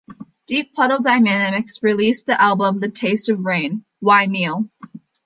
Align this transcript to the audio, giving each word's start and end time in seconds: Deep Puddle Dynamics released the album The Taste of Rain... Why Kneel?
Deep 0.47 0.73
Puddle 0.73 0.99
Dynamics 1.01 1.83
released 1.83 2.25
the 2.25 2.41
album 2.41 2.79
The 2.79 2.89
Taste 2.89 3.29
of 3.29 3.41
Rain... 3.45 3.85
Why 3.99 4.25
Kneel? 4.25 4.67